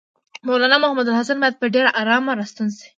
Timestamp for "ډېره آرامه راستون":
1.73-2.67